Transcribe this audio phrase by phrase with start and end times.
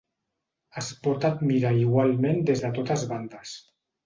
[0.81, 3.55] Es pot admirar igualment des de totes bandes.